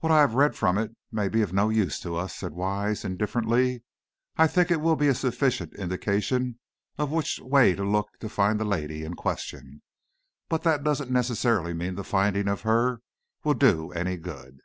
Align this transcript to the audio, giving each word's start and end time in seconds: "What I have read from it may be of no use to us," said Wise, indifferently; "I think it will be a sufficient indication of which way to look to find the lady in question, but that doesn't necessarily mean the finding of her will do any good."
"What 0.00 0.12
I 0.12 0.20
have 0.20 0.34
read 0.34 0.54
from 0.54 0.76
it 0.76 0.94
may 1.10 1.30
be 1.30 1.40
of 1.40 1.50
no 1.54 1.70
use 1.70 1.98
to 2.00 2.14
us," 2.14 2.34
said 2.34 2.52
Wise, 2.52 3.06
indifferently; 3.06 3.84
"I 4.36 4.48
think 4.48 4.70
it 4.70 4.82
will 4.82 4.96
be 4.96 5.08
a 5.08 5.14
sufficient 5.14 5.72
indication 5.76 6.58
of 6.98 7.10
which 7.10 7.38
way 7.40 7.74
to 7.74 7.82
look 7.82 8.10
to 8.20 8.28
find 8.28 8.60
the 8.60 8.66
lady 8.66 9.02
in 9.02 9.14
question, 9.14 9.80
but 10.50 10.62
that 10.64 10.84
doesn't 10.84 11.10
necessarily 11.10 11.72
mean 11.72 11.94
the 11.94 12.04
finding 12.04 12.48
of 12.48 12.60
her 12.68 13.00
will 13.44 13.54
do 13.54 13.92
any 13.92 14.18
good." 14.18 14.60